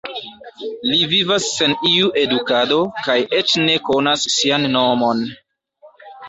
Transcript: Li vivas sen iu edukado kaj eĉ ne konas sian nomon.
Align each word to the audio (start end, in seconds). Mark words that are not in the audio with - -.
Li 0.91 1.01
vivas 1.11 1.49
sen 1.57 1.75
iu 1.89 2.09
edukado 2.21 2.79
kaj 3.09 3.19
eĉ 3.41 3.53
ne 3.69 3.77
konas 3.91 4.25
sian 4.37 4.67
nomon. 4.79 5.23